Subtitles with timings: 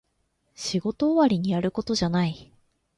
[0.55, 2.51] 仕事終わりにやることじゃない